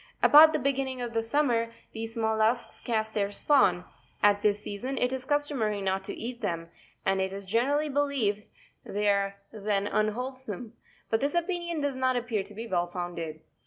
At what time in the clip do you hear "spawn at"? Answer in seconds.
3.31-4.41